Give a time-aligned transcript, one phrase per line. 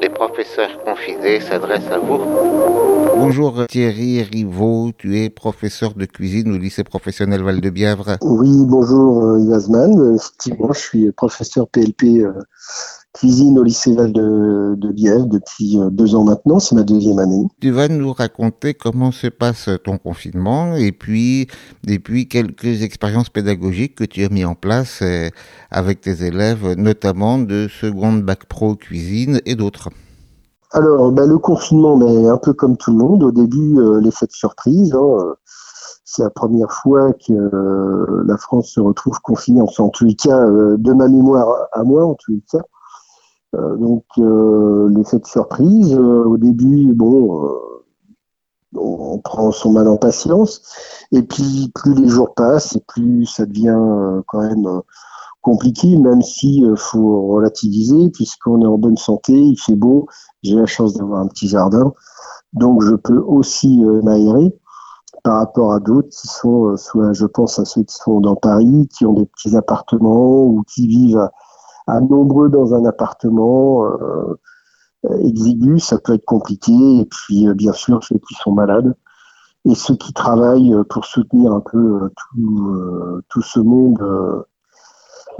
[0.00, 3.11] Les professeurs confinés s'adressent à vous.
[3.24, 8.16] Bonjour Thierry Rivaud, tu es professeur de cuisine au lycée professionnel Val-de-Bièvre.
[8.20, 10.16] Oui, bonjour euh, Yasman.
[10.16, 12.32] Effectivement, je suis professeur PLP euh,
[13.12, 17.20] cuisine au lycée Val de, de Bièvre depuis euh, deux ans maintenant, c'est ma deuxième
[17.20, 17.46] année.
[17.60, 21.46] Tu vas nous raconter comment se passe ton confinement et puis,
[21.86, 25.00] et puis quelques expériences pédagogiques que tu as mis en place
[25.70, 29.90] avec tes élèves, notamment de seconde bac pro cuisine et d'autres.
[30.72, 34.26] Alors, ben, le confinement, mais un peu comme tout le monde, au début, euh, l'effet
[34.26, 34.94] de surprise.
[34.94, 35.34] Hein,
[36.04, 40.14] c'est la première fois que euh, la France se retrouve confinée, enfin, en tous les
[40.14, 42.62] cas, euh, de ma mémoire à moi, en tous les cas.
[43.54, 47.50] Euh, donc, euh, l'effet de surprise, euh, au début, bon, euh,
[48.76, 50.62] on prend son mal en patience,
[51.12, 54.80] et puis plus les jours passent, et plus ça devient euh, quand même euh,
[55.42, 60.06] compliqué, même si euh, faut relativiser, puisqu'on est en bonne santé, il fait beau,
[60.42, 61.92] j'ai la chance d'avoir un petit jardin,
[62.52, 64.54] donc je peux aussi euh, m'aérer
[65.22, 68.36] par rapport à d'autres qui sont, euh, soit je pense à ceux qui sont dans
[68.36, 71.32] Paris, qui ont des petits appartements ou qui vivent à,
[71.86, 73.84] à nombreux dans un appartement
[75.04, 76.72] euh, exigu, ça peut être compliqué.
[76.72, 78.94] Et puis euh, bien sûr ceux qui sont malades
[79.64, 84.02] et ceux qui travaillent euh, pour soutenir un peu tout, tout ce monde.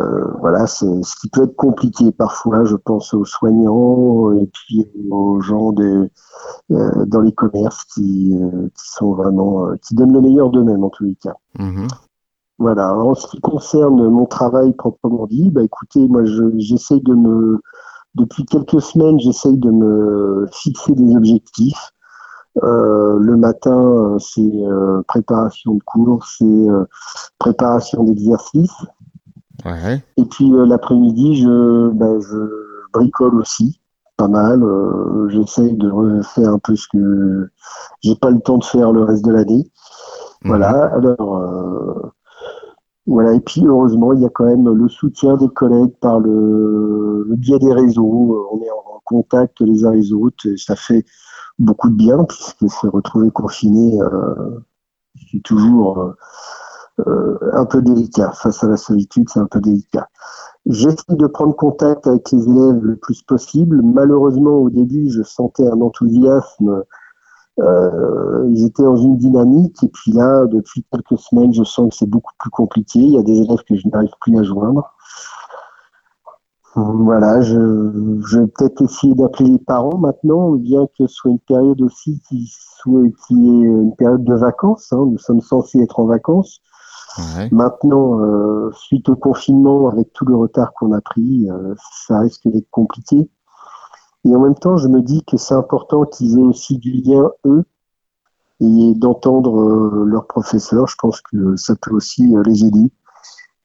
[0.00, 2.64] Euh, voilà, c'est ce qui peut être compliqué parfois.
[2.64, 6.10] Je pense aux soignants et puis aux gens des,
[6.72, 10.84] euh, dans les commerces qui, euh, qui sont vraiment, euh, qui donnent le meilleur d'eux-mêmes
[10.84, 11.36] en tous les cas.
[11.58, 11.86] Mhm.
[12.58, 12.88] Voilà.
[12.88, 17.14] Alors, en ce qui concerne mon travail proprement dit, bah écoutez, moi je- j'essaye de
[17.14, 17.60] me,
[18.14, 21.90] depuis quelques semaines, j'essaye de me fixer des objectifs.
[22.62, 26.84] Euh, le matin, euh, c'est euh, préparation de cours, c'est euh,
[27.40, 28.76] préparation d'exercices.
[29.64, 30.02] Ouais.
[30.16, 32.36] Et puis euh, l'après-midi, je, ben, je
[32.92, 33.80] bricole aussi,
[34.16, 34.62] pas mal.
[34.62, 37.50] Euh, J'essaye de refaire un peu ce que
[38.02, 39.70] j'ai pas le temps de faire le reste de l'année.
[40.44, 40.92] Voilà.
[40.94, 42.12] Alors euh,
[43.06, 43.32] voilà.
[43.32, 47.36] Et puis heureusement, il y a quand même le soutien des collègues par le, le
[47.36, 48.48] biais des réseaux.
[48.52, 50.46] On est en contact les uns les autres.
[50.46, 51.04] Et ça fait
[51.58, 54.58] beaucoup de bien puisque se retrouver confiné, euh,
[55.30, 56.16] c'est toujours euh,
[56.98, 58.32] un peu délicat.
[58.32, 60.08] Face à la solitude, c'est un peu délicat.
[60.66, 63.82] J'essaie de prendre contact avec les élèves le plus possible.
[63.82, 66.84] Malheureusement, au début, je sentais un enthousiasme.
[67.60, 69.82] Euh, ils étaient dans une dynamique.
[69.84, 73.00] Et puis là, depuis quelques semaines, je sens que c'est beaucoup plus compliqué.
[73.00, 74.90] Il y a des élèves que je n'arrive plus à joindre.
[76.76, 81.38] Voilà, je, je vais peut-être essayer d'appeler les parents maintenant, bien que ce soit une
[81.38, 84.92] période aussi qui soit qui est une période de vacances.
[84.92, 85.06] hein.
[85.08, 86.60] Nous sommes censés être en vacances.
[87.18, 87.48] Ouais.
[87.52, 91.74] Maintenant, euh, suite au confinement, avec tout le retard qu'on a pris, euh,
[92.06, 93.28] ça risque d'être compliqué.
[94.24, 97.30] Et en même temps, je me dis que c'est important qu'ils aient aussi du lien,
[97.46, 97.64] eux,
[98.60, 100.88] et d'entendre euh, leurs professeurs.
[100.88, 102.90] Je pense que ça peut aussi les aider,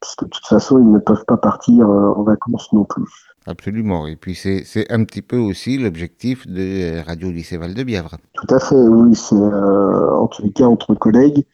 [0.02, 3.06] puisque de toute façon, ils ne peuvent pas partir en vacances non plus.
[3.48, 4.06] Absolument.
[4.06, 8.18] Et puis c'est un petit peu aussi l'objectif de Radio Lycée Val-de-Bièvre.
[8.34, 11.46] Tout à fait, oui, c'est en tous les cas entre collègues.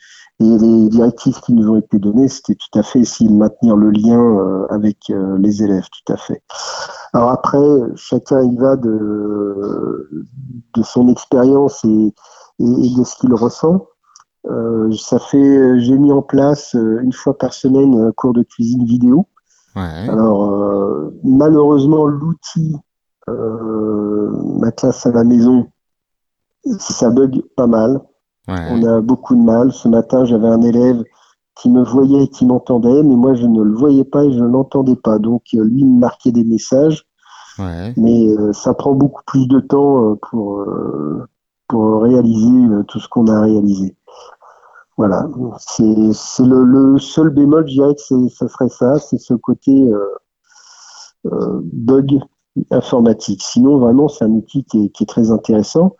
[0.42, 3.78] Et les directives qui nous ont été données, c'était tout à fait essayer de maintenir
[3.78, 6.44] le lien euh, avec euh, les élèves, tout à fait.
[7.14, 7.58] Alors après,
[7.96, 10.10] chacun y va de,
[10.76, 12.14] de son expérience et,
[12.60, 13.88] et, de ce qu'il ressent.
[14.50, 18.44] Euh, ça fait, j'ai mis en place euh, une fois par semaine un cours de
[18.44, 19.28] cuisine vidéo.
[19.76, 20.10] Ouais.
[20.10, 22.76] Alors, euh, malheureusement, l'outil,
[23.30, 25.68] euh, ma classe à la maison,
[26.80, 28.02] ça bug pas mal.
[28.48, 28.68] Ouais.
[28.72, 29.72] On a beaucoup de mal.
[29.74, 31.04] Ce matin, j'avais un élève
[31.56, 34.40] qui me voyait et qui m'entendait, mais moi, je ne le voyais pas et je
[34.40, 35.20] ne l'entendais pas.
[35.20, 37.06] Donc, euh, lui il me marquait des messages,
[37.58, 37.94] Ouais.
[37.96, 41.26] mais euh, ça prend beaucoup plus de temps euh, pour, euh,
[41.70, 43.96] pour réaliser tout ce qu'on a réalisé.
[44.98, 45.28] Voilà,
[45.60, 49.92] c'est c'est le, le seul bémol, je dirais que ça serait ça, c'est ce côté
[51.24, 52.20] bug
[52.72, 53.42] informatique.
[53.44, 55.96] Sinon, vraiment, c'est un outil qui est, qui est très intéressant.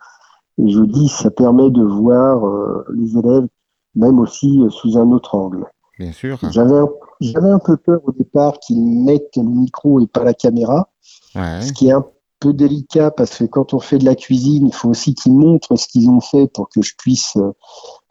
[0.58, 3.48] Et je vous dis, ça permet de voir euh, les élèves
[3.96, 5.66] même aussi euh, sous un autre angle.
[6.00, 6.38] Bien sûr.
[6.52, 6.90] J'avais un,
[7.22, 10.90] j'avais un peu peur au départ qu'ils mettent le micro et pas la caméra,
[11.36, 11.62] Ouais.
[11.62, 12.06] ce qui est un
[12.40, 15.76] peu délicat parce que quand on fait de la cuisine, il faut aussi qu'ils montrent
[15.78, 17.52] ce qu'ils ont fait pour que je puisse, euh,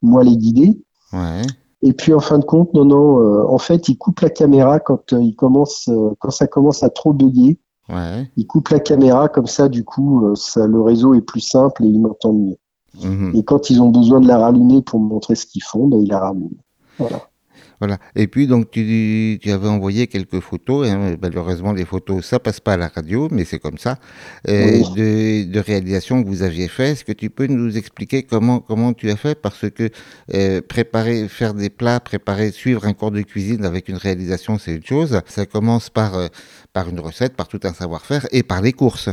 [0.02, 0.82] moi, les guider.
[1.12, 1.42] Ouais.
[1.82, 4.80] Et puis en fin de compte, non, non, euh, en fait, ils coupent la caméra
[4.80, 7.58] quand euh, ils commencent, euh, quand ça commence à trop bugger.
[7.88, 8.30] Ouais.
[8.36, 11.84] Ils coupent la caméra comme ça, du coup, euh, ça, le réseau est plus simple
[11.84, 12.58] et ils m'entendent mieux.
[13.02, 13.32] Mhm.
[13.34, 15.98] Et quand ils ont besoin de la rallumer pour me montrer ce qu'ils font, ben,
[15.98, 16.50] ils la rallument.
[16.98, 17.28] Voilà.
[17.80, 17.98] Voilà.
[18.14, 20.88] Et puis, donc, tu, tu avais envoyé quelques photos.
[20.88, 21.16] Hein.
[21.20, 23.98] Malheureusement, les photos, ça passe pas à la radio, mais c'est comme ça.
[24.48, 26.92] Euh, de, de réalisation que vous aviez fait.
[26.92, 29.34] Est-ce que tu peux nous expliquer comment, comment tu as fait?
[29.34, 29.90] Parce que
[30.34, 34.76] euh, préparer, faire des plats, préparer, suivre un cours de cuisine avec une réalisation, c'est
[34.76, 35.20] une chose.
[35.26, 36.28] Ça commence par, euh,
[36.72, 39.10] par une recette, par tout un savoir-faire et par les courses.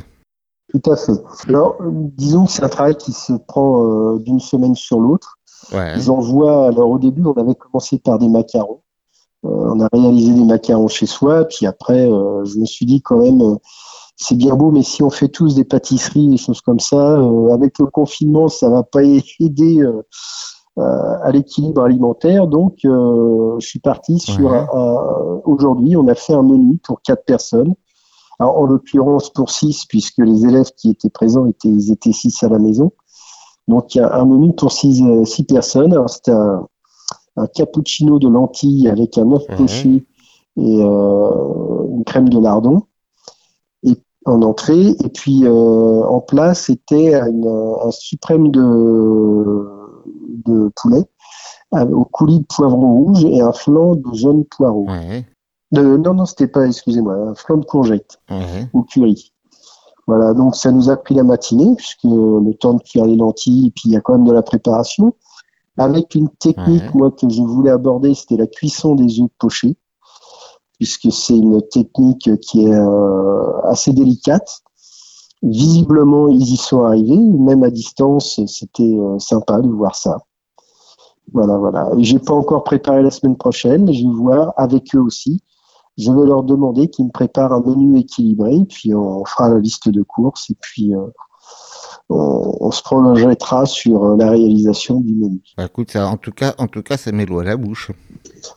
[0.73, 1.11] Tout à fait.
[1.49, 1.77] Alors,
[2.17, 5.37] disons que c'est un travail qui se prend d'une semaine sur l'autre.
[5.73, 5.99] Ouais.
[5.99, 8.81] J'envoie, alors au début, on avait commencé par des macarons.
[9.45, 13.01] Euh, on a réalisé des macarons chez soi, puis après, euh, je me suis dit
[13.01, 13.55] quand même, euh,
[14.15, 17.53] c'est bien beau, mais si on fait tous des pâtisseries, des choses comme ça, euh,
[17.53, 19.01] avec le confinement, ça va pas
[19.39, 19.83] aider
[20.77, 22.47] à l'équilibre alimentaire.
[22.47, 24.57] Donc, euh, je suis parti sur Ouais.
[24.57, 27.73] un- un- aujourd'hui, on a fait un menu pour quatre personnes.
[28.39, 32.41] Alors, en l'occurrence pour six, puisque les élèves qui étaient présents étaient, ils étaient six
[32.43, 32.91] à la maison.
[33.71, 35.93] Donc, il y a un menu pour six, euh, six personnes.
[35.93, 36.67] Alors, c'était un,
[37.37, 39.55] un cappuccino de lentilles avec un œuf Mhm.
[39.57, 40.05] poché
[40.57, 42.83] et euh, une crème de lardon
[43.83, 43.95] et,
[44.25, 44.89] en entrée.
[44.89, 49.67] Et puis, euh, en plat, c'était un suprême de,
[50.45, 51.03] de poulet
[51.71, 54.87] au coulis de poivron rouge et un flan de jaune poireau.
[55.71, 58.67] De, non, non, c'était pas, excusez-moi, un flan de courgette Ouais.
[58.73, 59.30] au curry.
[60.11, 63.67] Voilà, donc ça nous a pris la matinée, puisque le temps de cuire les lentilles,
[63.67, 65.13] et puis il y a quand même de la préparation.
[65.77, 66.91] Avec une technique, Ouais.
[66.95, 69.77] moi, que je voulais aborder, c'était la cuisson des œufs pochés,
[70.77, 74.63] puisque c'est une technique qui est euh, assez délicate.
[75.43, 80.17] Visiblement, ils y sont arrivés, même à distance, c'était euh, sympa de voir ça.
[81.31, 81.89] Voilà, voilà.
[81.99, 85.41] J'ai pas encore préparé la semaine prochaine, mais je vais voir avec eux aussi.
[85.97, 89.89] Je vais leur demander qu'ils me préparent un menu équilibré, puis on fera la liste
[89.89, 91.05] de courses, et puis euh,
[92.09, 95.41] on, on se projettera sur euh, la réalisation du menu.
[95.57, 97.91] Bah, écoute, ça, en tout cas, en tout cas, ça met l'eau à la bouche.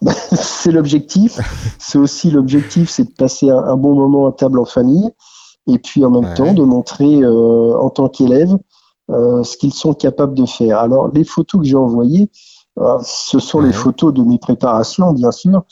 [0.33, 1.39] c'est l'objectif.
[1.79, 5.11] C'est aussi l'objectif, c'est de passer un, un bon moment à table en famille,
[5.67, 6.35] et puis en même Ouais.
[6.35, 8.57] temps de montrer euh, en tant qu'élève
[9.11, 10.79] euh, ce qu'ils sont capables de faire.
[10.79, 12.31] Alors les photos que j'ai envoyées,
[13.03, 13.67] ce sont Ouais.
[13.67, 15.63] les photos de mes préparations, bien sûr,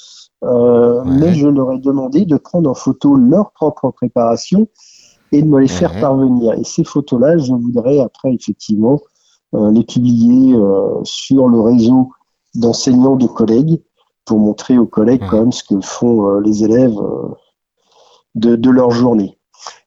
[0.45, 1.11] euh, Ouais.
[1.21, 4.69] mais je leur ai demandé de prendre en photo leur propre préparation
[5.33, 6.53] et de me les faire parvenir.
[6.55, 9.01] Et ces photos-là, je voudrais après effectivement
[9.55, 12.11] euh, les publier euh, sur le réseau
[12.55, 13.81] d'enseignants de collègues
[14.25, 15.29] pour montrer aux collègues Ouais.
[15.31, 17.29] quand même ce que font euh, les élèves euh,
[18.35, 19.39] de, de leur journée.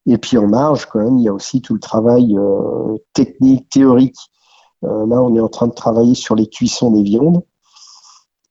[0.08, 3.70] Et puis en marge, quand même, il y a aussi tout le travail euh, technique,
[3.70, 4.18] théorique.
[4.84, 7.42] Euh, là, on est en train de travailler sur les cuissons des viandes.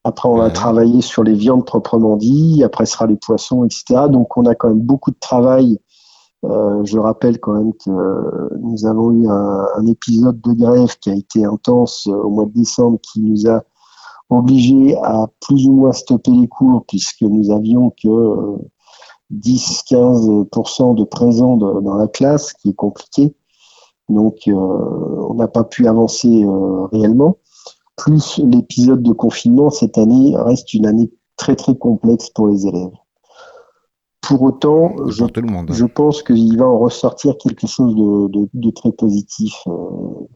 [0.05, 0.53] Après, on va Ouais.
[0.53, 2.63] travailler sur les viandes proprement dit.
[2.63, 4.09] Après, ce sera les poissons, etc.
[4.11, 5.79] Donc, on a quand même beaucoup de travail.
[6.45, 10.95] Euh, je rappelle quand même que euh, nous avons eu un, un épisode de grève
[11.01, 13.63] qui a été intense euh, au mois de décembre, qui nous a
[14.29, 18.57] obligés à plus ou moins stopper les cours, puisque nous avions que euh,
[19.33, 23.35] 10-15% de présents de- dans la classe, ce qui est compliqué.
[24.09, 27.37] Donc, euh, on n'a pas pu avancer euh, réellement.
[27.97, 32.91] Plus l'épisode de confinement cette année reste une année très très complexe pour les élèves.
[34.21, 35.71] Pour autant, Pour je, tout le monde.
[35.73, 40.27] je pense qu'il va en ressortir quelque chose de, de- de très positif euh,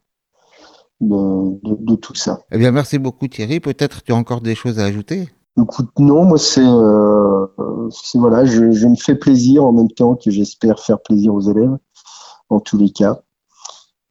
[1.00, 2.40] de, tout ça.
[2.52, 3.60] Eh bien, merci beaucoup Thierry.
[3.60, 5.28] Peut-être tu as encore des choses à ajouter?
[5.60, 7.46] Écoute, non, moi c'est, euh,
[8.14, 11.76] voilà, je, je me fais plaisir en même temps que j'espère faire plaisir aux élèves,
[12.50, 13.22] en tous les cas.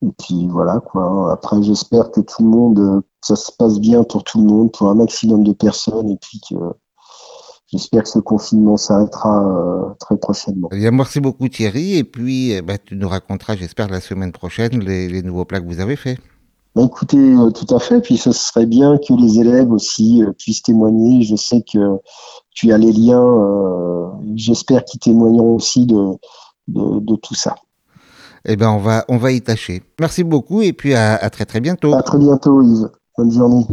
[0.06, 1.32] Et puis voilà quoi.
[1.32, 4.72] Après, j'espère que tout le monde, euh, ça se passe bien pour tout le monde,
[4.72, 6.56] pour un maximum de personnes, et puis que
[7.66, 10.70] j'espère que ce confinement s'arrêtera euh, très prochainement.
[10.72, 11.98] Eh bien, merci beaucoup Thierry.
[11.98, 15.62] Et puis, eh ben, tu nous raconteras, j'espère, la semaine prochaine, les, les nouveaux plats
[15.62, 16.20] que vous avez faits.
[16.76, 18.00] Bah, écoutez, euh, tout à fait.
[18.00, 21.24] Puis ce serait bien que les élèves aussi euh, puissent témoigner.
[21.24, 21.98] Je sais que
[22.52, 23.20] tu as les liens.
[23.20, 26.12] euh, J'espère qu'ils témoigneront aussi de,
[26.68, 27.56] de, de tout ça.
[28.50, 29.84] Eh bien, on va, on va y tâcher.
[30.00, 31.94] Merci beaucoup et puis à, à très très bientôt.
[31.94, 32.90] À très bientôt, Yves.
[33.18, 33.66] Bonne journée.